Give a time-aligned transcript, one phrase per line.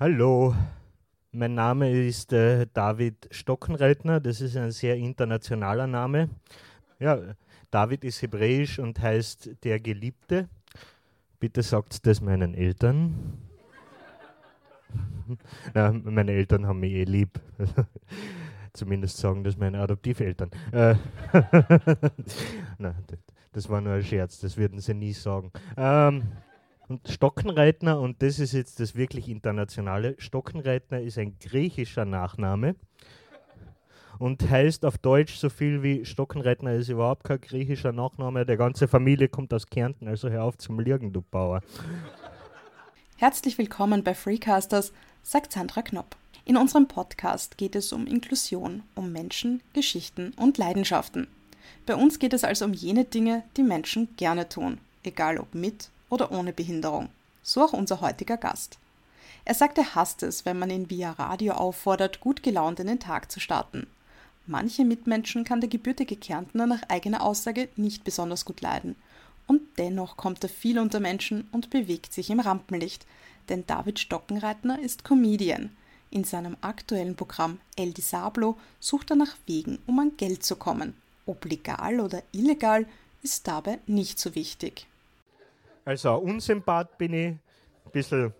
[0.00, 0.54] Hallo,
[1.30, 4.18] mein Name ist äh, David Stockenreitner.
[4.18, 6.30] Das ist ein sehr internationaler Name.
[6.98, 7.18] Ja,
[7.70, 10.48] David ist hebräisch und heißt der Geliebte.
[11.38, 13.42] Bitte sagt das meinen Eltern.
[15.74, 17.38] Na, meine Eltern haben mich eh lieb.
[18.72, 20.48] Zumindest sagen das meine Adoptiveltern.
[20.72, 20.94] Äh,
[23.52, 25.52] das war nur ein Scherz, das würden sie nie sagen.
[25.76, 26.22] Ähm,
[26.90, 32.74] und Stockenreitner, und das ist jetzt das wirklich internationale, Stockenreitner ist ein griechischer Nachname
[34.18, 38.44] und heißt auf Deutsch so viel wie Stockenreitner ist überhaupt kein griechischer Nachname.
[38.44, 41.62] Der ganze Familie kommt aus Kärnten, also hör auf zum Lirgen, du Bauer.
[43.16, 46.16] Herzlich willkommen bei Freecasters, sagt Sandra Knopp.
[46.44, 51.28] In unserem Podcast geht es um Inklusion, um Menschen, Geschichten und Leidenschaften.
[51.86, 55.90] Bei uns geht es also um jene Dinge, die Menschen gerne tun, egal ob mit
[56.10, 57.08] oder ohne Behinderung.
[57.42, 58.78] So auch unser heutiger Gast.
[59.46, 63.00] Er sagt, er hasst es, wenn man ihn via Radio auffordert, gut gelaunt in den
[63.00, 63.86] Tag zu starten.
[64.46, 68.96] Manche Mitmenschen kann der gebürtige Kärntner nach eigener Aussage nicht besonders gut leiden
[69.50, 73.04] und dennoch kommt er viel unter Menschen und bewegt sich im Rampenlicht,
[73.48, 75.70] denn David Stockenreitner ist Comedian.
[76.12, 80.94] In seinem aktuellen Programm El Disablo sucht er nach Wegen, um an Geld zu kommen.
[81.26, 82.86] Ob legal oder illegal,
[83.24, 84.86] ist dabei nicht so wichtig.
[85.84, 88.34] Also Unsympath bin ich, ein bisschen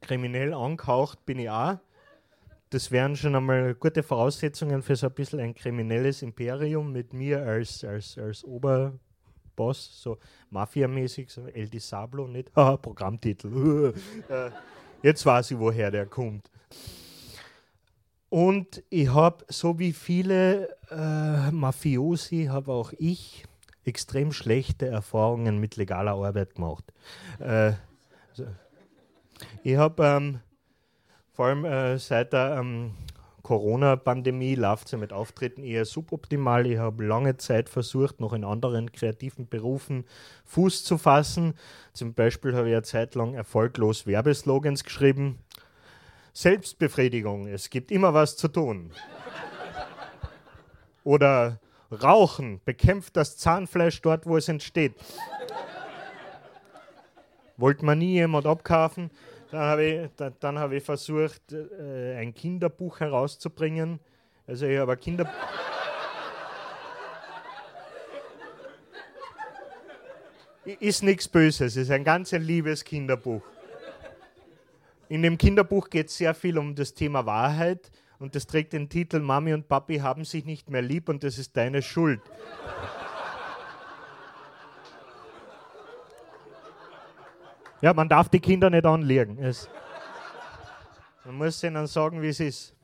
[0.00, 1.78] kriminell angehaucht bin ich auch.
[2.70, 7.42] Das wären schon einmal gute Voraussetzungen für so ein bisschen ein kriminelles Imperium mit mir
[7.42, 8.94] als, als, als Ober,
[9.54, 10.18] Boss, so
[10.50, 12.50] Mafia-mäßig, so El Disablo, nicht?
[12.56, 13.92] Ah, Programmtitel.
[14.28, 14.50] Äh,
[15.02, 16.50] jetzt weiß ich, woher der kommt.
[18.30, 23.44] Und ich habe, so wie viele äh, Mafiosi, habe auch ich
[23.84, 26.84] extrem schlechte Erfahrungen mit legaler Arbeit gemacht.
[27.38, 27.72] Äh,
[29.62, 30.40] ich habe ähm,
[31.32, 32.92] vor allem äh, seit der ähm,
[33.42, 36.66] Corona-Pandemie läuft es ja mit Auftritten eher suboptimal.
[36.66, 40.04] Ich habe lange Zeit versucht, noch in anderen kreativen Berufen
[40.44, 41.54] Fuß zu fassen.
[41.92, 45.38] Zum Beispiel habe ich eine Zeit lang erfolglos Werbeslogans geschrieben.
[46.32, 48.92] Selbstbefriedigung, es gibt immer was zu tun.
[51.04, 51.58] Oder
[51.92, 54.94] Rauchen bekämpft das Zahnfleisch dort, wo es entsteht.
[57.56, 59.10] Wollte man nie jemand abkaufen.
[59.50, 60.10] Dann habe ich,
[60.42, 64.00] hab ich versucht, äh, ein Kinderbuch herauszubringen.
[64.46, 65.32] Also ich habe ein Kinderbuch.
[70.64, 73.42] ist nichts Böses, es ist ein ganz liebes Kinderbuch.
[75.08, 77.90] In dem Kinderbuch geht es sehr viel um das Thema Wahrheit
[78.22, 81.38] und das trägt den Titel Mami und Papi haben sich nicht mehr lieb und das
[81.38, 82.20] ist deine Schuld.
[87.80, 89.38] Ja, man darf die Kinder nicht anlegen.
[91.24, 92.76] Man muss ihnen sagen, wie es ist.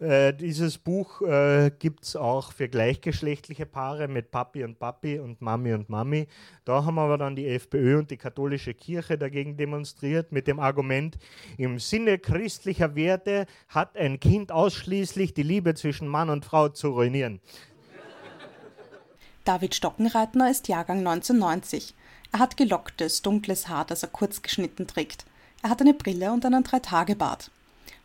[0.00, 5.40] Äh, dieses Buch äh, gibt es auch für gleichgeschlechtliche Paare mit Papi und Papi und
[5.40, 6.28] Mami und Mami.
[6.66, 11.16] Da haben aber dann die FPÖ und die katholische Kirche dagegen demonstriert mit dem Argument,
[11.56, 16.90] im Sinne christlicher Werte hat ein Kind ausschließlich die Liebe zwischen Mann und Frau zu
[16.90, 17.40] ruinieren.
[19.44, 21.94] David Stockenreitner ist Jahrgang 1990.
[22.32, 25.24] Er hat gelocktes, dunkles Haar, das er kurz geschnitten trägt.
[25.62, 27.50] Er hat eine Brille und einen Dreitagebart.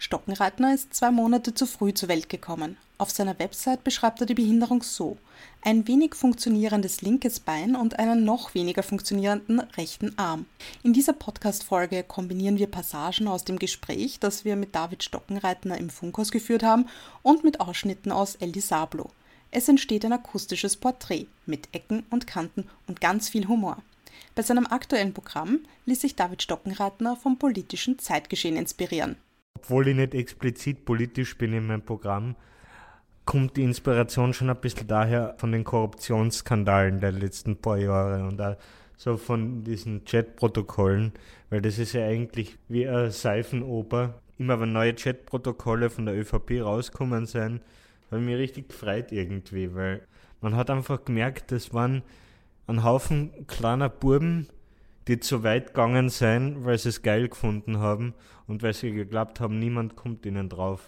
[0.03, 2.75] Stockenreitner ist zwei Monate zu früh zur Welt gekommen.
[2.97, 5.19] Auf seiner Website beschreibt er die Behinderung so:
[5.61, 10.47] ein wenig funktionierendes linkes Bein und einen noch weniger funktionierenden rechten Arm.
[10.81, 15.91] In dieser Podcast-Folge kombinieren wir Passagen aus dem Gespräch, das wir mit David Stockenreitner im
[15.91, 16.87] Funkhaus geführt haben,
[17.21, 19.11] und mit Ausschnitten aus El Disablo.
[19.51, 23.77] Es entsteht ein akustisches Porträt mit Ecken und Kanten und ganz viel Humor.
[24.33, 29.17] Bei seinem aktuellen Programm ließ sich David Stockenreitner vom politischen Zeitgeschehen inspirieren.
[29.61, 32.35] Obwohl ich nicht explizit politisch bin in meinem Programm,
[33.25, 38.41] kommt die Inspiration schon ein bisschen daher von den Korruptionsskandalen der letzten paar Jahre und
[38.41, 38.57] auch
[38.97, 41.13] so von diesen Chatprotokollen,
[41.49, 44.15] weil das ist ja eigentlich wie eine Seifenoper.
[44.39, 47.61] Immer wenn neue Chatprotokolle von der ÖVP rauskommen sind,
[48.09, 50.01] habe ich mich richtig gefreut irgendwie, weil
[50.41, 52.01] man hat einfach gemerkt, das waren
[52.65, 54.47] ein Haufen kleiner Buben,
[55.07, 58.13] die zu weit gegangen sind, weil sie es geil gefunden haben
[58.47, 60.81] und weil sie geglaubt haben, niemand kommt ihnen drauf.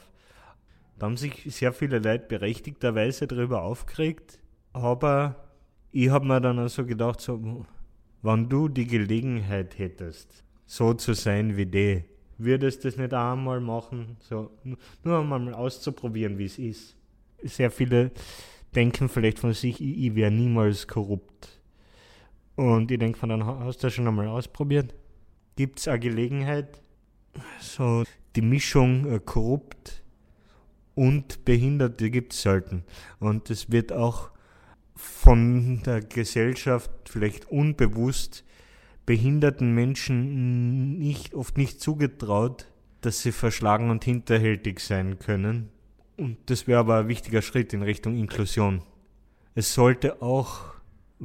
[0.99, 4.39] Da haben sich sehr viele Leute berechtigterweise darüber aufgeregt,
[4.71, 5.49] aber
[5.91, 7.65] ich habe mir dann also gedacht, so,
[8.21, 12.03] wenn du die Gelegenheit hättest, so zu sein wie die,
[12.37, 14.51] würdest du das nicht einmal machen, so
[15.03, 16.95] nur einmal auszuprobieren, wie es ist.
[17.43, 18.11] Sehr viele
[18.73, 21.61] denken vielleicht von sich, ich, ich wäre niemals korrupt.
[22.55, 24.93] Und ich denke von dann, hast du das schon einmal ausprobiert?
[25.55, 26.83] Gibt es eine Gelegenheit?
[27.59, 28.03] so
[28.35, 30.03] die Mischung äh, korrupt
[30.95, 32.83] und behindert, die gibt es selten.
[33.19, 34.29] Und es wird auch
[34.95, 38.43] von der Gesellschaft vielleicht unbewusst
[39.05, 42.67] behinderten Menschen nicht, oft nicht zugetraut,
[43.01, 45.69] dass sie verschlagen und hinterhältig sein können.
[46.15, 48.81] Und das wäre aber ein wichtiger Schritt in Richtung Inklusion.
[49.55, 50.72] Es sollte auch,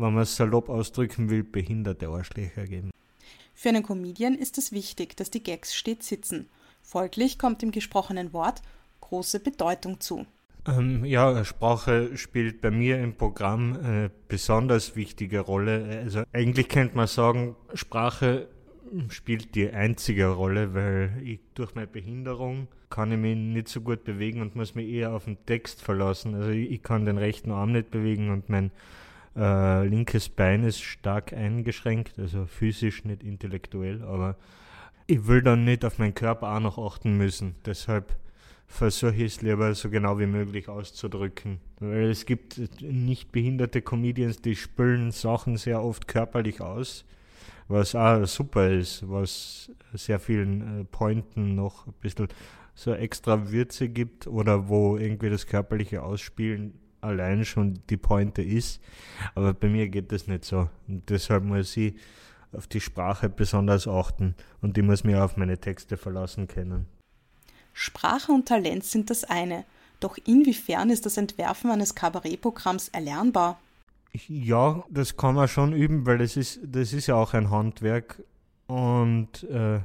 [0.00, 2.90] wenn man es salopp ausdrücken will, behinderte Arschlöcher geben.
[3.54, 6.48] Für einen Comedian ist es wichtig, dass die Gags stets sitzen.
[6.82, 8.62] Folglich kommt dem gesprochenen Wort
[9.00, 10.26] große Bedeutung zu.
[10.66, 16.00] Ähm, ja, Sprache spielt bei mir im Programm eine besonders wichtige Rolle.
[16.04, 18.48] Also eigentlich könnte man sagen, Sprache
[19.08, 24.04] spielt die einzige Rolle, weil ich durch meine Behinderung kann ich mich nicht so gut
[24.04, 26.34] bewegen und muss mich eher auf den Text verlassen.
[26.34, 28.70] Also ich, ich kann den rechten Arm nicht bewegen und mein
[29.38, 34.36] äh, linkes Bein ist stark eingeschränkt, also physisch, nicht intellektuell, aber
[35.06, 37.54] ich will dann nicht auf meinen Körper auch noch achten müssen.
[37.64, 38.16] Deshalb
[38.66, 41.60] versuche ich es lieber so genau wie möglich auszudrücken.
[41.80, 47.04] Weil es gibt nicht behinderte Comedians, die spülen Sachen sehr oft körperlich aus,
[47.68, 52.28] was auch super ist, was sehr vielen äh, Pointen noch ein bisschen
[52.74, 56.74] so extra Würze gibt oder wo irgendwie das körperliche Ausspielen
[57.08, 58.80] allein schon die Pointe ist.
[59.34, 60.68] Aber bei mir geht das nicht so.
[60.86, 61.94] Und deshalb muss ich
[62.52, 66.86] auf die Sprache besonders achten und ich muss mich auf meine Texte verlassen können.
[67.72, 69.64] Sprache und Talent sind das eine.
[70.00, 73.58] Doch inwiefern ist das Entwerfen eines Kabarettprogramms erlernbar?
[74.26, 78.22] Ja, das kann man schon üben, weil das ist, das ist ja auch ein Handwerk.
[78.66, 79.84] Und äh, ein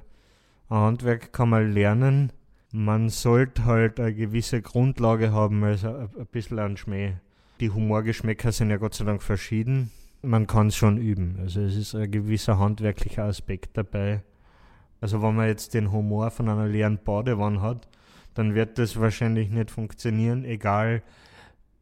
[0.69, 2.31] Handwerk kann man lernen.
[2.75, 7.13] Man sollte halt eine gewisse Grundlage haben, also ein, bisschen an Schmäh.
[7.59, 9.91] Die Humorgeschmäcker sind ja Gott sei Dank verschieden.
[10.23, 11.37] Man kann es schon üben.
[11.39, 14.23] Also es ist ein gewisser handwerklicher Aspekt dabei.
[15.01, 17.87] Also wenn man jetzt den Humor von einer leeren Badewanne hat,
[18.33, 21.03] dann wird das wahrscheinlich nicht funktionieren, egal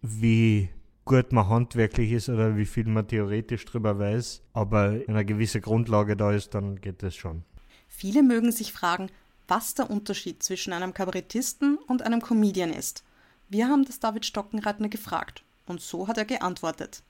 [0.02, 0.68] wie
[1.06, 4.44] gut man handwerklich ist oder wie viel man theoretisch drüber weiß.
[4.52, 7.44] Aber wenn eine gewisse Grundlage da ist, dann geht das schon.
[7.88, 9.08] Viele mögen sich fragen,
[9.52, 13.04] was der Unterschied zwischen einem Kabarettisten und einem Comedian ist.
[13.50, 17.04] Wir haben das David Stockenreitner gefragt und so hat er geantwortet.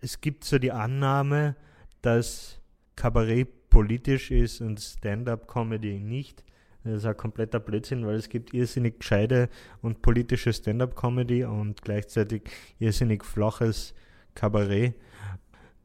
[0.00, 1.54] Es gibt so die Annahme,
[2.02, 2.58] dass
[2.96, 6.42] Kabarett politisch ist und Stand-up-Comedy nicht.
[6.82, 9.48] Das ist ein kompletter Blödsinn, weil es gibt irrsinnig gescheite
[9.80, 12.50] und politische Stand-up-Comedy und gleichzeitig
[12.80, 13.94] irrsinnig flaches
[14.34, 14.96] Kabarett.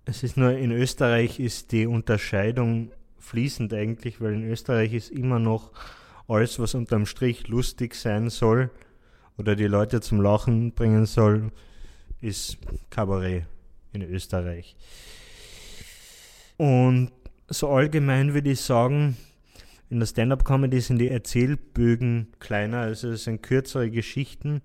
[0.05, 2.91] Es ist nur in Österreich ist die Unterscheidung
[3.23, 5.71] fließend eigentlich, weil in Österreich ist immer noch
[6.27, 8.69] alles, was unterm Strich lustig sein soll
[9.37, 11.51] oder die Leute zum Lachen bringen soll,
[12.21, 12.57] ist
[12.89, 13.45] Kabarett
[13.93, 14.75] in Österreich.
[16.57, 17.11] Und
[17.47, 19.17] so allgemein würde ich sagen,
[19.89, 24.61] in der Stand-up-Comedy sind die Erzählbögen kleiner, also es sind kürzere Geschichten,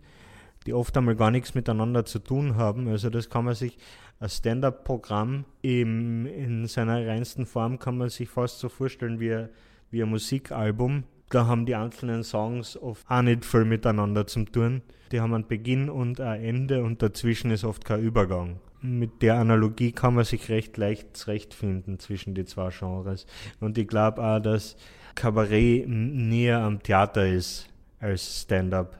[0.68, 2.88] die oft einmal gar nichts miteinander zu tun haben.
[2.88, 3.78] Also das kann man sich,
[4.20, 9.46] ein Stand-up-Programm in seiner reinsten Form kann man sich fast so vorstellen wie,
[9.90, 11.04] wie ein Musikalbum.
[11.30, 14.82] Da haben die einzelnen Songs oft auch nicht viel miteinander zu tun.
[15.10, 19.38] Die haben einen Beginn und ein Ende und dazwischen ist oft kein Übergang mit der
[19.38, 23.26] Analogie kann man sich recht leicht zurechtfinden zwischen die zwei Genres.
[23.58, 24.76] Und ich glaube auch, dass
[25.16, 27.68] Kabarett näher am Theater ist
[27.98, 28.96] als Stand-up.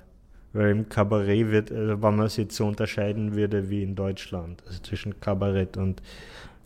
[0.52, 4.62] Weil im Kabarett wird, also wenn man es jetzt so unterscheiden würde wie in Deutschland,
[4.66, 6.02] also zwischen Kabarett und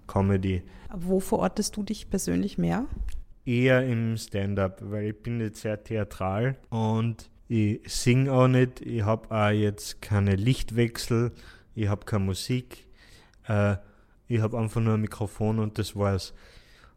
[0.06, 0.62] Comedy.
[0.94, 2.86] Wo verortest du dich persönlich mehr?
[3.44, 9.02] Eher im Stand-up, weil ich bin jetzt sehr theatral und ich singe auch nicht, ich
[9.02, 11.32] habe auch jetzt keine Lichtwechsel,
[11.74, 12.86] ich habe keine Musik,
[13.48, 13.76] äh,
[14.28, 16.34] ich habe einfach nur ein Mikrofon und das war's.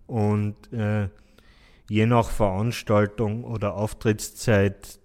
[0.07, 1.09] Und äh,
[1.89, 4.99] je nach Veranstaltung oder Auftrittszeit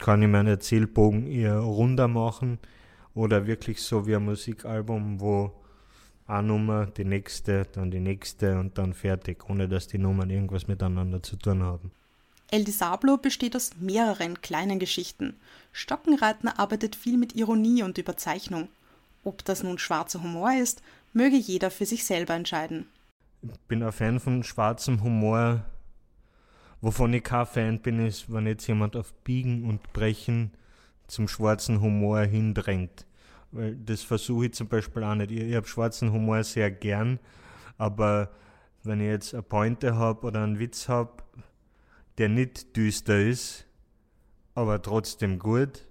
[0.00, 2.58] kann ich meinen Erzählbogen eher runder machen
[3.14, 5.52] oder wirklich so wie ein Musikalbum, wo
[6.26, 10.68] eine Nummer, die nächste, dann die nächste und dann fertig, ohne dass die Nummern irgendwas
[10.68, 11.90] miteinander zu tun haben.
[12.52, 15.36] El Disablo besteht aus mehreren kleinen Geschichten.
[15.72, 18.68] Stockenreitner arbeitet viel mit Ironie und Überzeichnung.
[19.22, 22.86] Ob das nun schwarzer Humor ist, möge jeder für sich selber entscheiden.
[23.42, 25.64] Ich bin ein Fan von schwarzem Humor.
[26.80, 30.52] Wovon ich kein Fan bin, ist, wenn jetzt jemand auf Biegen und Brechen
[31.06, 33.06] zum schwarzen Humor hindrängt.
[33.52, 35.30] Weil das versuche ich zum Beispiel auch nicht.
[35.30, 37.18] Ich, ich habe schwarzen Humor sehr gern,
[37.76, 38.30] aber
[38.82, 41.22] wenn ich jetzt eine Pointe habe oder einen Witz habe,
[42.18, 43.66] der nicht düster ist,
[44.54, 45.86] aber trotzdem gut,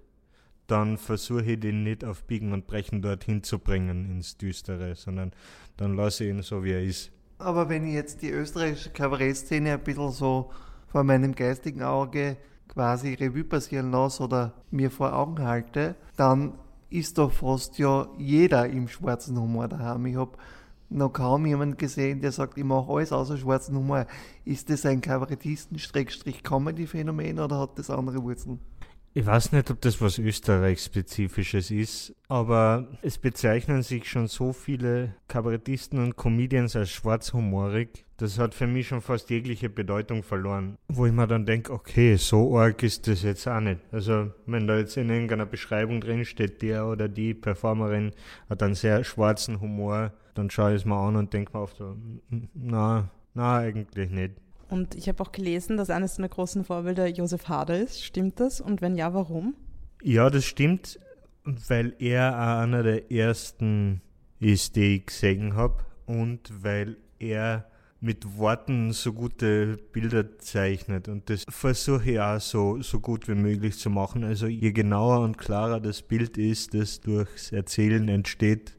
[0.68, 5.32] dann versuche ich den nicht auf Biegen und Brechen dorthin zu bringen ins Düstere, sondern
[5.78, 7.12] dann lasse ich ihn so, wie er ist.
[7.40, 10.52] Aber wenn ich jetzt die österreichische Kabarettszene ein bisschen so
[10.92, 16.54] vor meinem geistigen Auge quasi Revue passieren lasse oder mir vor Augen halte, dann
[16.90, 20.06] ist doch fast ja jeder im schwarzen Humor daheim.
[20.06, 20.38] Ich habe
[20.90, 24.08] noch kaum jemanden gesehen, der sagt, ich mache alles außer schwarzen Humor.
[24.44, 28.60] Ist das ein Kabarettisten-Comedy-Phänomen oder hat das andere Wurzeln?
[29.16, 35.16] Ich weiß nicht, ob das was Österreich-spezifisches ist, aber es bezeichnen sich schon so viele
[35.28, 38.06] Kabarettisten und Comedians als schwarzhumorig.
[38.18, 40.78] Das hat für mich schon fast jegliche Bedeutung verloren.
[40.90, 43.80] Wo ich mir dann denke, okay, so arg ist das jetzt auch nicht.
[43.92, 48.12] Also, wenn da jetzt in irgendeiner Beschreibung drin steht, der oder die Performerin
[48.48, 51.78] hat einen sehr schwarzen Humor, dann schaue ich es mir an und denke mir oft
[51.78, 51.96] so,
[52.54, 54.34] na, na, eigentlich nicht.
[54.70, 58.04] Und ich habe auch gelesen, dass eines deiner großen Vorbilder Josef Hader ist.
[58.04, 58.62] Stimmt das?
[58.62, 59.56] Und wenn ja, warum?
[60.04, 61.00] Ja, das stimmt,
[61.44, 64.02] weil er einer der ersten
[64.40, 67.66] ist, die ich gesehen habe und weil er
[68.00, 71.10] mit Worten so gute Bilder zeichnet.
[71.10, 74.24] Und das versuche ich auch so, so gut wie möglich zu machen.
[74.24, 78.78] Also je genauer und klarer das Bild ist, das durchs Erzählen entsteht,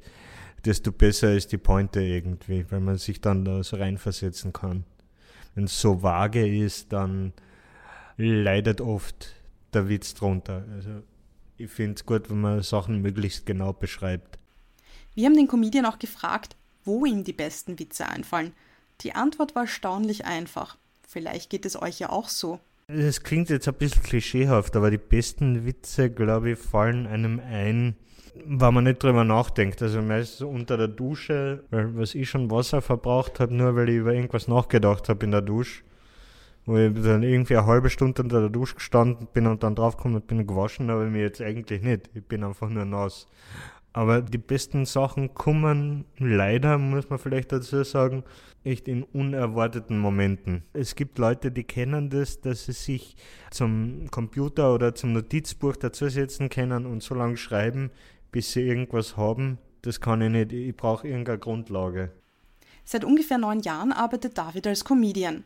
[0.65, 4.85] desto besser ist die Pointe irgendwie, weil man sich dann da so reinversetzen kann
[5.55, 7.33] wenn es so vage ist, dann
[8.17, 9.35] leidet oft
[9.73, 10.65] der Witz drunter.
[10.75, 11.03] Also
[11.57, 14.39] ich finde es gut, wenn man Sachen möglichst genau beschreibt.
[15.15, 18.55] Wir haben den Comedian auch gefragt, wo ihm die besten Witze einfallen.
[19.03, 20.77] Die Antwort war erstaunlich einfach.
[21.07, 22.61] Vielleicht geht es euch ja auch so.
[22.93, 27.95] Es klingt jetzt ein bisschen klischeehaft, aber die besten Witze, glaube ich, fallen einem ein,
[28.45, 29.83] wenn man nicht drüber nachdenkt.
[29.83, 33.97] Also meistens unter der Dusche, weil was ich schon Wasser verbraucht habe, nur weil ich
[33.97, 35.83] über irgendwas nachgedacht habe in der Dusche.
[36.67, 40.17] Wo ich dann irgendwie eine halbe Stunde unter der Dusche gestanden bin und dann draufgekommen
[40.17, 42.11] und bin gewaschen, aber mir jetzt eigentlich nicht.
[42.15, 43.29] Ich bin einfach nur nass.
[43.93, 48.23] Aber die besten Sachen kommen leider, muss man vielleicht dazu sagen,
[48.63, 50.63] echt in unerwarteten Momenten.
[50.73, 53.17] Es gibt Leute, die kennen das, dass sie sich
[53.51, 57.91] zum Computer oder zum Notizbuch dazusetzen können und so lange schreiben,
[58.31, 59.59] bis sie irgendwas haben.
[59.83, 60.53] Das kann ich nicht.
[60.53, 62.13] Ich brauche irgendeine Grundlage.
[62.85, 65.45] Seit ungefähr neun Jahren arbeitet David als Comedian.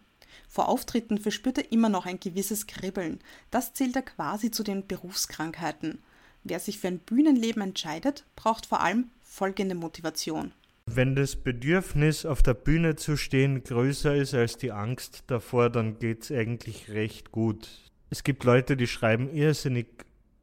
[0.49, 3.21] Vor Auftritten verspürt er immer noch ein gewisses Kribbeln.
[3.51, 6.03] Das zählt er quasi zu den Berufskrankheiten.
[6.47, 10.53] Wer sich für ein Bühnenleben entscheidet, braucht vor allem folgende Motivation.
[10.85, 15.99] Wenn das Bedürfnis, auf der Bühne zu stehen, größer ist als die Angst davor, dann
[15.99, 17.91] geht es eigentlich recht gut.
[18.11, 19.87] Es gibt Leute, die schreiben irrsinnig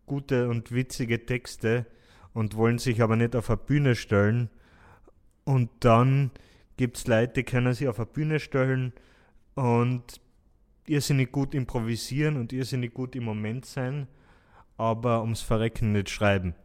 [0.07, 1.85] gute und witzige Texte
[2.33, 4.49] und wollen sich aber nicht auf eine Bühne stellen.
[5.43, 6.31] Und dann
[6.77, 8.93] gibt es Leute, die können sich auf eine Bühne stellen
[9.53, 10.19] und
[10.87, 14.07] irrsinnig gut improvisieren und irrsinnig gut im Moment sein
[14.77, 16.55] aber ums Verrecken nicht schreiben.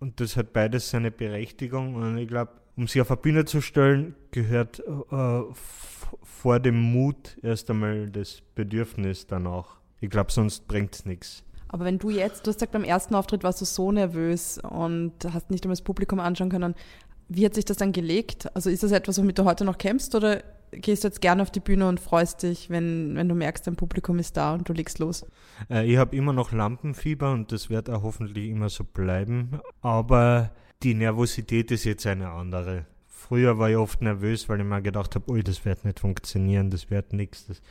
[0.00, 1.94] Und das hat beides seine Berechtigung.
[1.94, 5.42] Und ich glaube, um sich auf eine Bühne zu stellen, gehört äh,
[6.22, 9.78] vor dem Mut erst einmal das Bedürfnis danach.
[10.00, 11.44] Ich glaube, sonst bringt es nichts.
[11.68, 15.12] Aber wenn du jetzt, du hast gesagt, beim ersten Auftritt warst du so nervös und
[15.32, 16.74] hast nicht einmal das Publikum anschauen können.
[17.28, 18.54] Wie hat sich das dann gelegt?
[18.54, 20.44] Also ist das etwas, womit du heute noch kämpfst oder
[20.80, 23.76] gehst du jetzt gerne auf die Bühne und freust dich, wenn, wenn du merkst, dein
[23.76, 25.26] Publikum ist da und du legst los?
[25.70, 29.60] Äh, ich habe immer noch Lampenfieber und das wird auch hoffentlich immer so bleiben.
[29.80, 30.50] Aber
[30.82, 32.86] die Nervosität ist jetzt eine andere.
[33.06, 36.68] Früher war ich oft nervös, weil ich mir gedacht habe, ui, das wird nicht funktionieren,
[36.68, 37.62] das wird nichts, das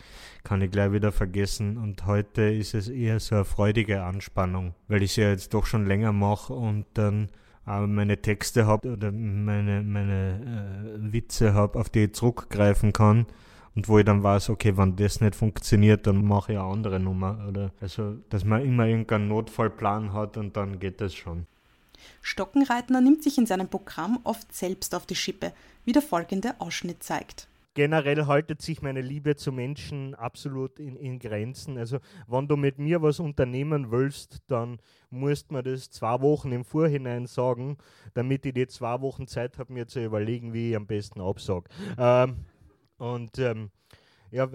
[0.43, 1.77] kann ich gleich wieder vergessen.
[1.77, 5.67] Und heute ist es eher so eine freudige Anspannung, weil ich es ja jetzt doch
[5.67, 7.29] schon länger mache und dann
[7.65, 13.25] meine Texte habe oder meine, meine äh, Witze habe, auf die ich zurückgreifen kann
[13.75, 16.99] und wo ich dann weiß, okay, wenn das nicht funktioniert, dann mache ich eine andere
[16.99, 17.45] Nummer.
[17.47, 21.45] Oder also, dass man immer irgendeinen Notfallplan hat und dann geht das schon.
[22.21, 25.53] Stockenreitner nimmt sich in seinem Programm oft selbst auf die Schippe,
[25.85, 31.19] wie der folgende Ausschnitt zeigt generell haltet sich meine Liebe zu Menschen absolut in, in,
[31.19, 31.77] Grenzen.
[31.77, 36.65] Also, wenn du mit mir was unternehmen willst, dann musst mir das zwei Wochen im
[36.65, 37.77] Vorhinein sagen,
[38.13, 41.69] damit ich die zwei Wochen Zeit habe, mir zu überlegen, wie ich am besten absage.
[41.97, 42.45] Ähm,
[42.97, 43.71] und ähm,
[44.31, 44.49] ja,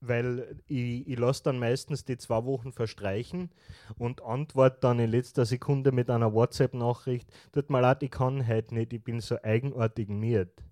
[0.00, 3.50] weil ich, ich lasse dann meistens die zwei Wochen verstreichen
[3.98, 8.74] und antworte dann in letzter Sekunde mit einer WhatsApp-Nachricht, tut mir leid, ich kann heute
[8.74, 10.65] nicht, ich bin so eigenartig miert.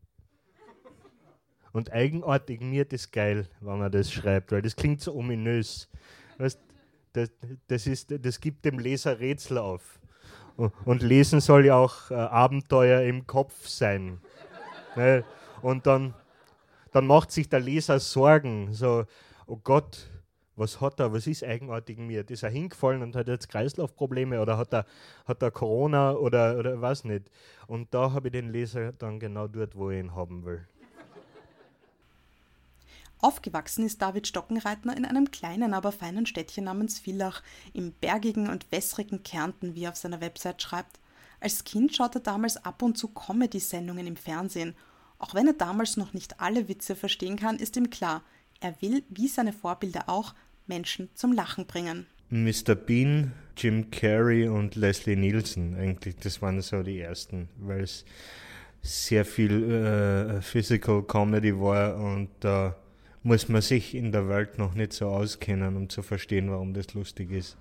[1.75, 5.89] Und eigenartig mir das geil, wenn man das schreibt, weil das klingt so ominös.
[6.39, 6.61] Weißt,
[7.15, 7.31] das,
[7.67, 9.99] das, ist, das gibt dem Leser Rätsel auf.
[10.85, 14.21] Und lesen soll ja auch äh, Abenteuer im Kopf sein.
[14.95, 15.25] ne?
[15.63, 16.15] Und dann,
[16.93, 18.73] dann macht sich der Leser Sorgen.
[18.73, 19.05] So,
[19.47, 20.09] oh Gott,
[20.55, 22.31] was hat er, was ist eigenartig mir?
[22.31, 24.87] Ist er hingefallen und hat jetzt Kreislaufprobleme oder hat er,
[25.25, 27.29] hat er Corona oder, oder was nicht?
[27.67, 30.65] Und da habe ich den Leser dann genau dort, wo ich ihn haben will.
[33.25, 38.71] Aufgewachsen ist David Stockenreitner in einem kleinen, aber feinen Städtchen namens Villach im bergigen und
[38.71, 41.01] wässrigen Kärnten, wie er auf seiner Website schreibt.
[41.41, 44.75] Als Kind schaut er damals ab und zu Comedy-Sendungen im Fernsehen.
[45.19, 48.23] Auch wenn er damals noch nicht alle Witze verstehen kann, ist ihm klar,
[48.61, 50.35] er will, wie seine Vorbilder auch,
[50.67, 52.07] Menschen zum Lachen bringen.
[52.29, 52.75] Mr.
[52.75, 58.05] Bean, Jim Carrey und Leslie Nielsen, eigentlich, das waren so die ersten, weil es
[58.83, 62.73] sehr viel äh, Physical Comedy war und äh,
[63.25, 66.93] muss man sich in der Welt noch nicht so auskennen, um zu verstehen, warum das
[66.93, 67.57] lustig ist.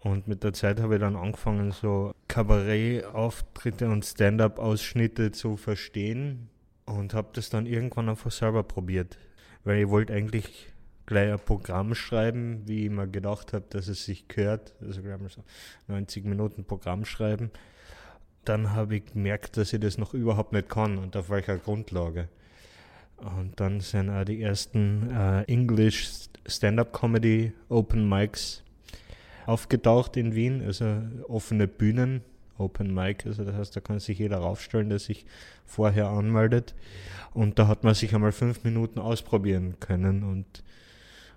[0.00, 6.48] Und mit der Zeit habe ich dann angefangen, so Kabarett-Auftritte und Stand-up-Ausschnitte zu verstehen
[6.86, 9.18] und habe das dann irgendwann einfach selber probiert.
[9.64, 10.72] Weil ich wollte eigentlich
[11.04, 14.74] gleich ein Programm schreiben, wie ich mir gedacht habe, dass es sich gehört.
[14.80, 15.44] Also gleich mal so
[15.88, 17.50] 90 Minuten Programm schreiben.
[18.46, 22.28] Dann habe ich gemerkt, dass ich das noch überhaupt nicht kann und auf welcher Grundlage.
[23.16, 28.62] Und dann sind auch die ersten äh, English Stand-up Comedy Open Mics
[29.46, 32.22] aufgetaucht in Wien, also offene Bühnen,
[32.58, 35.26] Open Mic, also das heißt, da kann sich jeder raufstellen, der sich
[35.64, 36.74] vorher anmeldet.
[37.32, 40.62] Und da hat man sich einmal fünf Minuten ausprobieren können und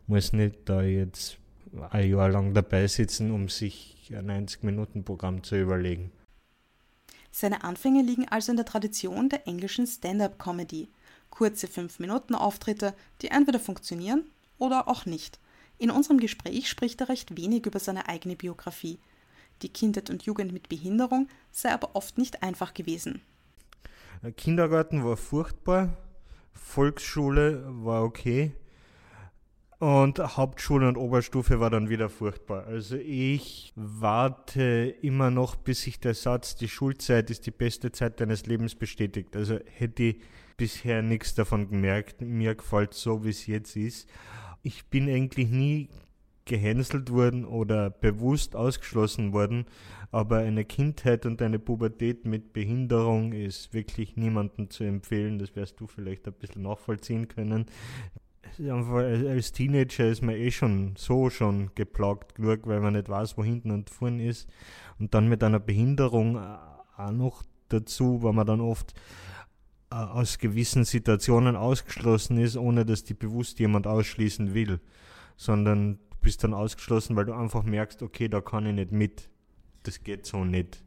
[0.05, 1.37] muss nicht da jetzt
[1.89, 6.11] ein Jahr lang dabei sitzen, um sich ein 90-Minuten-Programm zu überlegen.
[7.31, 10.89] Seine Anfänge liegen also in der Tradition der englischen Stand-up-Comedy.
[11.37, 14.23] Kurze 5-Minuten-Auftritte, die entweder funktionieren
[14.57, 15.39] oder auch nicht.
[15.77, 18.97] In unserem Gespräch spricht er recht wenig über seine eigene Biografie.
[19.61, 23.21] Die Kindheit und Jugend mit Behinderung sei aber oft nicht einfach gewesen.
[24.35, 25.95] Kindergarten war furchtbar,
[26.53, 28.53] Volksschule war okay
[29.77, 32.65] und Hauptschule und Oberstufe war dann wieder furchtbar.
[32.65, 38.19] Also ich warte immer noch, bis sich der Satz, die Schulzeit ist die beste Zeit
[38.21, 39.35] deines Lebens bestätigt.
[39.35, 40.15] Also hätte ich
[40.57, 42.21] bisher nichts davon gemerkt.
[42.21, 44.09] Mir gefällt so, wie es jetzt ist.
[44.63, 45.89] Ich bin eigentlich nie
[46.45, 49.65] gehänselt worden oder bewusst ausgeschlossen worden,
[50.11, 55.39] aber eine Kindheit und eine Pubertät mit Behinderung ist wirklich niemandem zu empfehlen.
[55.39, 57.65] Das wirst du vielleicht ein bisschen nachvollziehen können.
[58.57, 63.43] als Teenager ist man eh schon so schon geplagt genug, weil man nicht weiß, wo
[63.43, 64.49] hinten und vorn ist.
[64.99, 69.26] Und dann mit einer Behinderung auch noch dazu, weil man dann oft äh,
[69.89, 74.79] aus gewissen Situationen ausgeschlossen ist, ohne dass die bewusst jemand ausschließen will,
[75.37, 79.29] sondern du bist dann ausgeschlossen, weil du einfach merkst, okay, da kann ich nicht mit.
[79.83, 80.83] Das geht so nicht.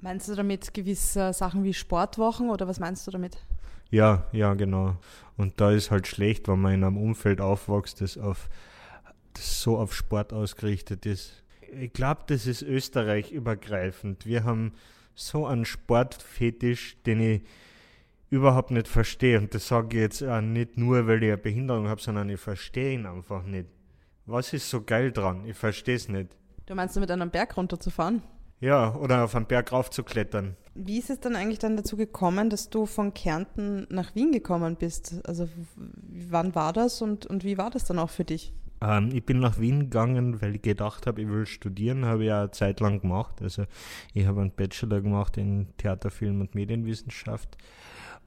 [0.00, 3.38] Meinst du damit gewisse Sachen wie Sportwochen oder was meinst du damit?
[3.90, 4.96] Ja, ja, genau.
[5.36, 8.48] Und da ist halt schlecht, wenn man in einem Umfeld aufwächst, das, auf,
[9.32, 11.44] das so auf Sport ausgerichtet ist.
[11.72, 14.26] Ich glaube, das ist Österreich übergreifend.
[14.26, 14.72] Wir haben
[15.14, 17.42] so einen Sportfetisch, den ich
[18.30, 19.38] überhaupt nicht verstehe.
[19.38, 22.40] Und das sage ich jetzt auch nicht nur, weil ich eine Behinderung habe, sondern ich
[22.40, 23.68] verstehe ihn einfach nicht.
[24.26, 25.44] Was ist so geil dran?
[25.46, 26.36] Ich verstehe es nicht.
[26.66, 28.22] Du meinst mit einem Berg runterzufahren?
[28.58, 30.56] Ja, oder auf einen Berg raufzuklettern.
[30.74, 34.76] Wie ist es dann eigentlich dann dazu gekommen, dass du von Kärnten nach Wien gekommen
[34.76, 35.20] bist?
[35.26, 38.52] Also wann war das und, und wie war das dann auch für dich?
[38.80, 42.28] Ähm, ich bin nach Wien gegangen, weil ich gedacht habe, ich will studieren, habe ich
[42.28, 43.40] ja eine Zeit lang gemacht.
[43.42, 43.64] Also
[44.14, 47.56] ich habe einen Bachelor gemacht in Theater, Film und Medienwissenschaft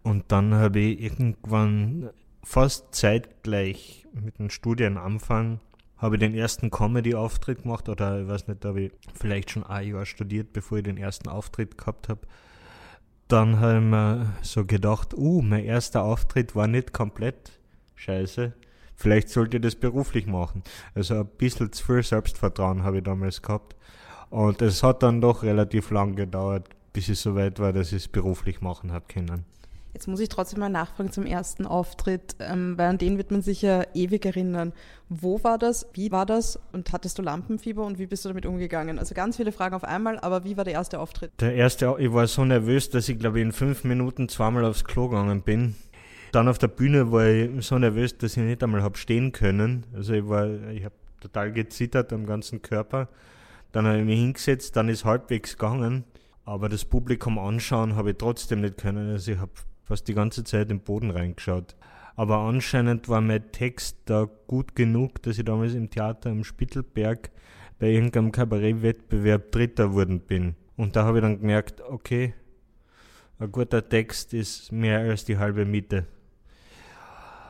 [0.03, 2.09] und dann habe ich irgendwann
[2.43, 5.59] fast zeitgleich mit dem Studienanfang
[5.99, 9.65] habe ich den ersten Comedy-Auftritt gemacht oder ich weiß nicht, da habe ich vielleicht schon
[9.65, 12.21] ein Jahr studiert, bevor ich den ersten Auftritt gehabt habe.
[13.27, 17.51] Dann habe ich mir so gedacht, uh, mein erster Auftritt war nicht komplett
[17.95, 18.53] scheiße.
[18.95, 20.63] Vielleicht sollte ich das beruflich machen.
[20.95, 23.75] Also ein bisschen zu viel Selbstvertrauen habe ich damals gehabt.
[24.29, 28.03] Und es hat dann doch relativ lang gedauert, bis ich so weit war, dass ich
[28.03, 29.45] es beruflich machen habe können.
[29.93, 33.41] Jetzt muss ich trotzdem mal nachfragen zum ersten Auftritt, ähm, weil an den wird man
[33.41, 34.71] sich ja ewig erinnern.
[35.09, 35.87] Wo war das?
[35.93, 36.59] Wie war das?
[36.71, 38.99] Und hattest du Lampenfieber und wie bist du damit umgegangen?
[38.99, 41.31] Also ganz viele Fragen auf einmal, aber wie war der erste Auftritt?
[41.39, 44.83] Der erste, ich war so nervös, dass ich glaube ich in fünf Minuten zweimal aufs
[44.83, 45.75] Klo gegangen bin.
[46.31, 49.85] Dann auf der Bühne war ich so nervös, dass ich nicht einmal habe stehen können.
[49.95, 53.09] Also ich war, ich habe total gezittert am ganzen Körper.
[53.71, 56.03] Dann habe ich mich hingesetzt, dann ist halbwegs gegangen.
[56.45, 59.11] Aber das Publikum anschauen habe ich trotzdem nicht können.
[59.11, 59.51] Also ich habe
[59.89, 61.75] fast die ganze Zeit im Boden reingeschaut.
[62.15, 67.31] Aber anscheinend war mein Text da gut genug, dass ich damals im Theater am Spittelberg
[67.79, 70.55] bei irgendeinem Kabarettwettbewerb Dritter worden bin.
[70.77, 72.35] Und da habe ich dann gemerkt, okay,
[73.39, 76.05] ein guter Text ist mehr als die halbe Miete.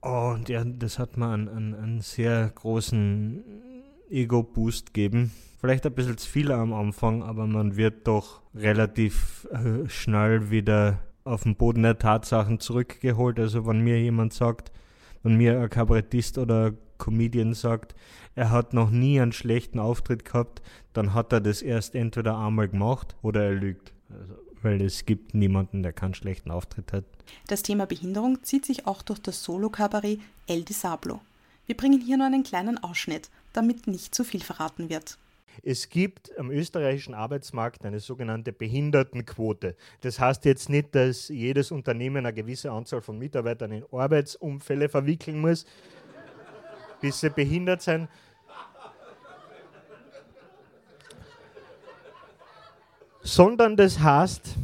[0.01, 3.43] Und ja, das hat mir einen, einen, einen sehr großen
[4.09, 5.31] Ego-Boost gegeben.
[5.59, 10.99] Vielleicht ein bisschen zu viel am Anfang, aber man wird doch relativ äh, schnell wieder
[11.29, 13.39] auf den Boden der Tatsachen zurückgeholt.
[13.39, 14.71] Also wenn mir jemand sagt,
[15.23, 17.95] wenn mir ein Kabarettist oder Comedian sagt,
[18.35, 20.61] er hat noch nie einen schlechten Auftritt gehabt,
[20.93, 23.93] dann hat er das erst entweder einmal gemacht oder er lügt.
[24.09, 27.05] Also, weil es gibt niemanden, der keinen schlechten Auftritt hat.
[27.47, 31.21] Das Thema Behinderung zieht sich auch durch das Solo-Kabarett El Disablo.
[31.65, 35.17] Wir bringen hier nur einen kleinen Ausschnitt, damit nicht zu viel verraten wird.
[35.63, 39.75] Es gibt am österreichischen Arbeitsmarkt eine sogenannte Behindertenquote.
[40.01, 45.39] Das heißt jetzt nicht, dass jedes Unternehmen eine gewisse Anzahl von Mitarbeitern in Arbeitsunfälle verwickeln
[45.39, 45.65] muss,
[47.01, 48.07] bis sie behindert sind.
[53.21, 54.55] Sondern das heißt,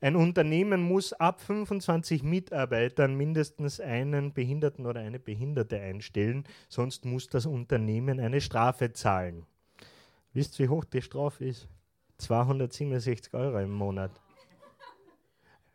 [0.00, 7.28] ein Unternehmen muss ab 25 Mitarbeitern mindestens einen Behinderten oder eine Behinderte einstellen, sonst muss
[7.28, 9.44] das Unternehmen eine Strafe zahlen.
[10.34, 11.68] Wisst ihr, wie hoch die Strafe ist?
[12.18, 14.10] 267 Euro im Monat.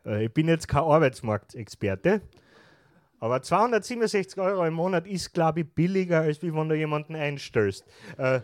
[0.04, 2.20] Äh, ich bin jetzt kein Arbeitsmarktexperte,
[3.18, 7.84] aber 267 Euro im Monat ist, glaube ich, billiger, als wie wenn du jemanden einstößt.
[8.18, 8.40] Äh,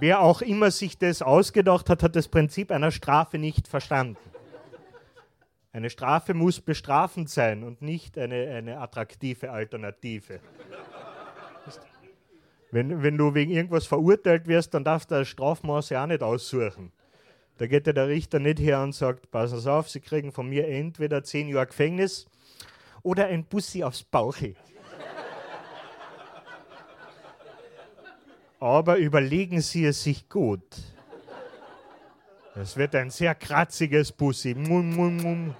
[0.00, 4.16] wer auch immer sich das ausgedacht hat, hat das Prinzip einer Strafe nicht verstanden.
[5.72, 10.40] Eine Strafe muss bestrafend sein und nicht eine, eine attraktive Alternative.
[12.70, 16.22] Wenn, wenn du wegen irgendwas verurteilt wirst, dann darfst du das Strafmaß ja auch nicht
[16.22, 16.92] aussuchen.
[17.58, 20.66] Da geht ja der Richter nicht her und sagt, Sie auf, Sie kriegen von mir
[20.68, 22.26] entweder 10 Jahre Gefängnis
[23.02, 24.54] oder ein Bussi aufs Bauche.
[28.60, 30.62] Aber überlegen Sie es sich gut.
[32.54, 34.54] Es wird ein sehr kratziges Bussi.
[34.54, 35.54] Mum, mum, mum.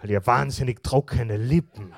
[0.00, 1.92] Weil ihr wahnsinnig trockene Lippen.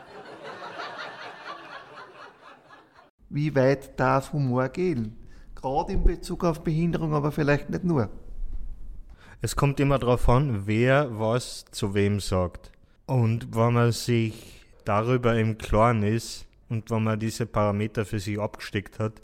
[3.35, 5.17] Wie weit darf Humor gehen?
[5.55, 8.11] Gerade in Bezug auf Behinderung, aber vielleicht nicht nur.
[9.41, 12.71] Es kommt immer darauf an, wer was zu wem sagt.
[13.07, 18.39] Und wenn man sich darüber im Klaren ist und wenn man diese Parameter für sich
[18.39, 19.23] abgesteckt hat,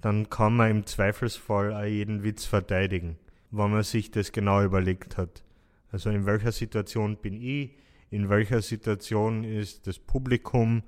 [0.00, 3.18] dann kann man im Zweifelsfall auch jeden Witz verteidigen,
[3.52, 5.44] wenn man sich das genau überlegt hat.
[5.92, 7.70] Also in welcher Situation bin ich,
[8.10, 10.82] in welcher Situation ist das Publikum,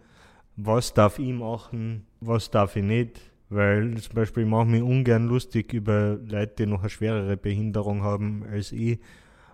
[0.57, 3.21] was darf ich machen, was darf ich nicht.
[3.49, 8.03] Weil zum Beispiel ich mache mich ungern lustig über Leute, die noch eine schwerere Behinderung
[8.03, 8.99] haben als ich.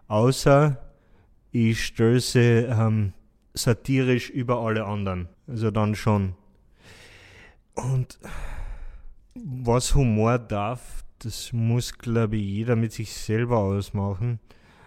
[0.09, 0.79] Außer
[1.51, 3.12] ich stöße ähm,
[3.53, 5.29] satirisch über alle anderen.
[5.47, 6.35] Also dann schon.
[7.75, 8.19] Und
[9.35, 14.41] was Humor darf, das muss, glaube ich, jeder mit sich selber ausmachen.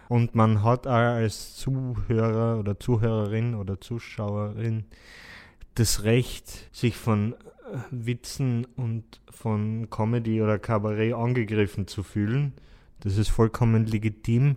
[0.08, 4.84] Und man hat auch als Zuhörer oder Zuhörerin oder Zuschauerin
[5.76, 7.36] das Recht, sich von äh,
[7.90, 12.52] Witzen und von Comedy oder Kabarett angegriffen zu fühlen.
[13.00, 14.56] Das ist vollkommen legitim.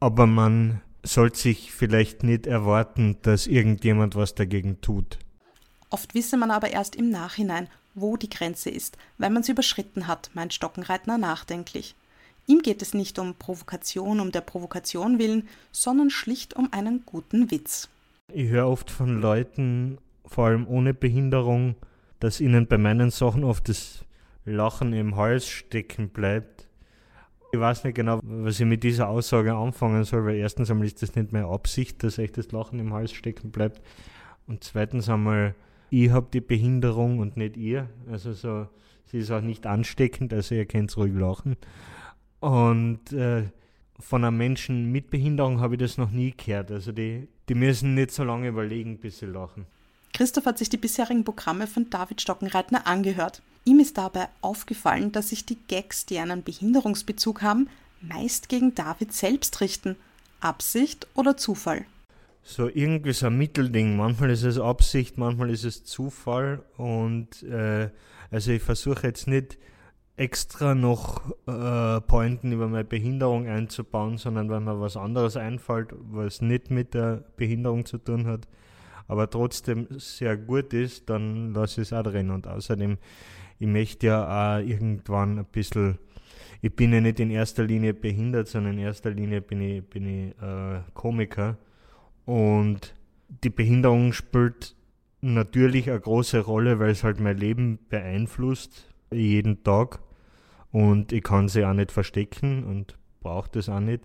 [0.00, 5.18] Aber man sollte sich vielleicht nicht erwarten, dass irgendjemand was dagegen tut.
[5.90, 10.06] Oft wisse man aber erst im Nachhinein, wo die Grenze ist, weil man sie überschritten
[10.06, 11.94] hat, meint Stockenreitner nachdenklich.
[12.46, 17.50] Ihm geht es nicht um Provokation um der Provokation willen, sondern schlicht um einen guten
[17.50, 17.88] Witz.
[18.30, 21.76] Ich höre oft von Leuten, vor allem ohne Behinderung,
[22.20, 24.04] dass ihnen bei meinen Sachen oft das
[24.44, 26.68] Lachen im Hals stecken bleibt.
[27.52, 31.00] Ich weiß nicht genau, was ich mit dieser Aussage anfangen soll, weil erstens einmal ist
[31.00, 33.80] das nicht meine Absicht, dass euch das Lachen im Hals stecken bleibt.
[34.46, 35.54] Und zweitens einmal,
[35.88, 37.88] ich habe die Behinderung und nicht ihr.
[38.10, 38.68] Also so,
[39.06, 41.56] sie ist auch nicht ansteckend, also ihr könnt ruhig lachen.
[42.40, 43.44] Und äh,
[43.98, 46.70] von einem Menschen mit Behinderung habe ich das noch nie gehört.
[46.70, 49.66] Also die, die müssen nicht so lange überlegen, bis sie lachen.
[50.12, 53.42] Christoph hat sich die bisherigen Programme von David Stockenreitner angehört.
[53.64, 57.68] Ihm ist dabei aufgefallen, dass sich die Gags, die einen Behinderungsbezug haben,
[58.00, 59.96] meist gegen David selbst richten.
[60.40, 61.84] Absicht oder Zufall?
[62.42, 63.96] So irgendwie so ein Mittelding.
[63.96, 66.62] Manchmal ist es Absicht, manchmal ist es Zufall.
[66.76, 67.90] Und äh,
[68.30, 69.58] also ich versuche jetzt nicht
[70.18, 76.42] extra noch äh, Pointen über meine Behinderung einzubauen, sondern wenn mir was anderes einfällt, was
[76.42, 78.48] nicht mit der Behinderung zu tun hat,
[79.06, 82.30] aber trotzdem sehr gut ist, dann lasse ich es auch drin.
[82.30, 82.98] Und außerdem,
[83.60, 85.98] ich möchte ja auch irgendwann ein bisschen,
[86.62, 90.06] ich bin ja nicht in erster Linie behindert, sondern in erster Linie bin ich, bin
[90.06, 91.56] ich äh, Komiker.
[92.24, 92.92] Und
[93.44, 94.74] die Behinderung spielt
[95.20, 100.00] natürlich eine große Rolle, weil es halt mein Leben beeinflusst, jeden Tag
[100.72, 104.04] und ich kann sie auch nicht verstecken und brauche das auch nicht.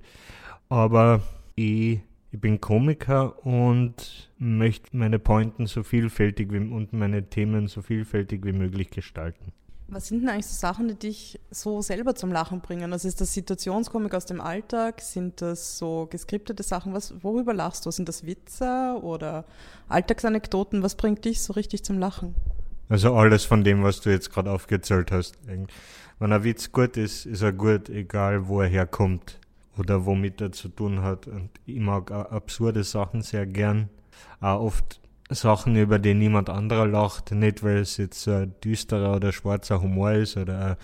[0.70, 1.22] Aber
[1.56, 2.00] ich,
[2.32, 8.46] ich bin Komiker und möchte meine Pointen so vielfältig wie, und meine Themen so vielfältig
[8.46, 9.52] wie möglich gestalten.
[9.90, 12.94] Was sind denn eigentlich so Sachen, die dich so selber zum Lachen bringen?
[12.94, 15.02] Also ist das Situationskomik aus dem Alltag?
[15.02, 16.94] Sind das so geskriptete Sachen?
[16.94, 17.92] Was, worüber lachst du?
[17.92, 19.46] Sind das Witze oder
[19.90, 20.82] Alltagsanekdoten?
[20.82, 22.34] Was bringt dich so richtig zum Lachen?
[22.90, 25.38] Also alles von dem, was du jetzt gerade aufgezählt hast.
[26.24, 29.42] Wenn ein Witz gut ist, ist er gut, egal wo er herkommt
[29.78, 31.28] oder womit er zu tun hat.
[31.28, 33.90] Und ich mag absurde Sachen sehr gern.
[34.40, 37.32] Auch oft Sachen, über die niemand anderer lacht.
[37.32, 40.78] Nicht, weil es jetzt ein düsterer oder schwarzer Humor ist oder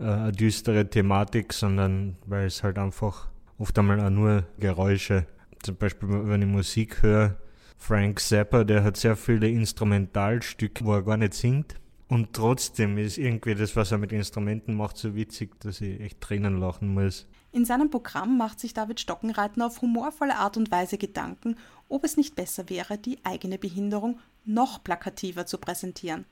[0.00, 5.26] eine, eine düstere Thematik, sondern weil es halt einfach oft einmal auch nur Geräusche.
[5.62, 7.36] Zum Beispiel, wenn ich Musik höre,
[7.78, 11.76] Frank Zappa, der hat sehr viele Instrumentalstücke, wo er gar nicht singt.
[12.12, 16.20] Und trotzdem ist irgendwie das, was er mit Instrumenten macht, so witzig, dass ich echt
[16.20, 17.26] Tränen lachen muss.
[17.52, 21.56] In seinem Programm macht sich David Stockenreitner auf humorvolle Art und Weise Gedanken,
[21.88, 26.26] ob es nicht besser wäre, die eigene Behinderung noch plakativer zu präsentieren.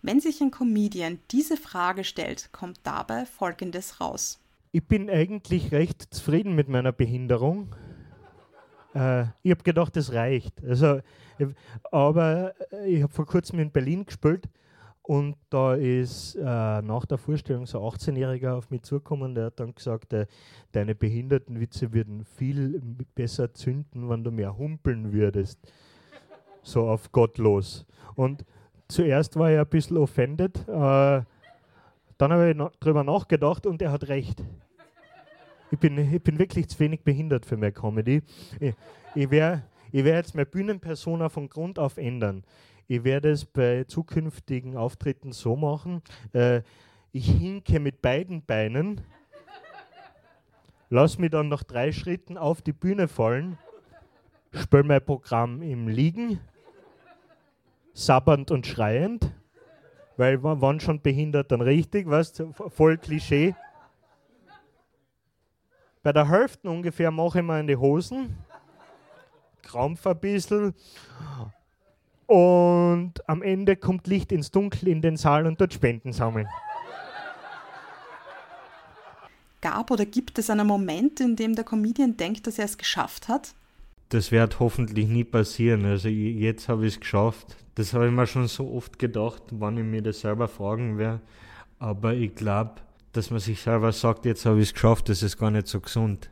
[0.00, 4.40] Wenn sich ein Comedian diese Frage stellt, kommt dabei Folgendes raus.
[4.72, 7.76] Ich bin eigentlich recht zufrieden mit meiner Behinderung.
[8.94, 10.64] Äh, ich habe gedacht, das reicht.
[10.64, 11.02] Also,
[11.92, 12.54] aber
[12.86, 14.48] ich habe vor kurzem in Berlin gespielt
[15.06, 19.60] und da ist äh, nach der Vorstellung so ein 18-Jähriger auf mich zugekommen, der hat
[19.60, 20.26] dann gesagt, äh,
[20.72, 22.80] deine Behindertenwitze würden viel
[23.14, 25.60] besser zünden, wenn du mehr humpeln würdest.
[26.62, 27.86] So auf Gott los.
[28.16, 28.44] Und
[28.88, 31.22] zuerst war ich ein bisschen offended, äh,
[32.18, 34.42] dann habe ich na drüber nachgedacht und er hat recht.
[35.70, 38.22] Ich bin, ich bin wirklich zu wenig behindert für meine Comedy.
[38.58, 38.74] Ich,
[39.14, 42.44] ich werde ich wär jetzt meine Bühnenpersona von Grund auf ändern.
[42.88, 46.02] Ich werde es bei zukünftigen Auftritten so machen.
[46.32, 46.62] Äh,
[47.12, 49.00] ich hinke mit beiden Beinen,
[50.88, 53.58] lass mich dann nach drei Schritten auf die Bühne fallen,
[54.52, 56.38] spiele mein Programm im Liegen,
[57.92, 59.32] sabbernd und schreiend,
[60.16, 63.54] weil wann schon behindert, dann richtig, weißt voll Klischee.
[66.02, 68.36] Bei der Hälfte ungefähr mache ich mir in die Hosen,
[69.62, 70.74] krampf ein bisschen
[72.26, 76.48] und am Ende kommt Licht ins Dunkel in den Saal und dort Spenden sammeln.
[79.60, 83.28] Gab oder gibt es einen Moment, in dem der Comedian denkt, dass er es geschafft
[83.28, 83.54] hat?
[84.10, 85.84] Das wird hoffentlich nie passieren.
[85.84, 87.56] Also jetzt habe ich es geschafft.
[87.74, 91.20] Das habe ich mir schon so oft gedacht, wann ich mir das selber fragen werde.
[91.78, 92.76] Aber ich glaube,
[93.12, 95.80] dass man sich selber sagt, jetzt habe ich es geschafft, das ist gar nicht so
[95.80, 96.30] gesund.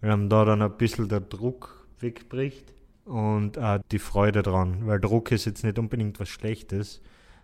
[0.00, 2.75] Weil einem da dann ein bisschen der Druck wegbricht
[3.06, 7.00] und auch die Freude dran, weil Druck ist jetzt nicht unbedingt was Schlechtes,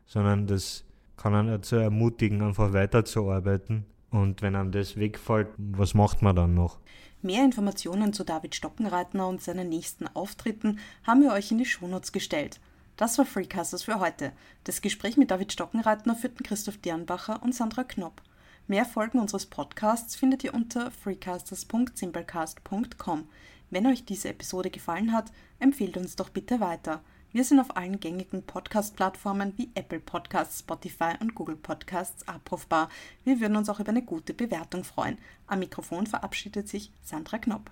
[0.07, 0.85] sondern das
[1.17, 3.87] kann einen dazu ermutigen, einfach weiterzuarbeiten.
[4.11, 6.79] Und wenn einem das wegfällt, was macht man dann noch?
[7.23, 12.13] Mehr Informationen zu David Stockenreitner und seinen nächsten Auftritten haben wir euch in die Shownotes
[12.13, 12.61] gestellt.
[12.97, 14.33] Das war Freecasters für heute.
[14.65, 18.21] Das Gespräch mit David Stockenreitner führten Christoph Dernbacher und Sandra Knopp.
[18.67, 23.29] Mehr Folgen unseres Podcasts findet ihr unter freecasters.simplecast.com.
[23.73, 27.01] Wenn euch diese Episode gefallen hat, empfehlt uns doch bitte weiter.
[27.33, 32.91] Wir sind auf allen gängigen Podcast-Plattformen wie Apple Podcasts, Spotify und Google Podcasts abrufbar.
[33.25, 35.17] Wir würden uns auch über eine gute Bewertung freuen.
[35.47, 37.71] Am Mikrofon verabschiedet sich Sandra Knopp.